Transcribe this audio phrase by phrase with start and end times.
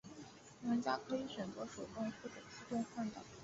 [0.63, 3.23] 玩家可以选择手动或者自动换挡。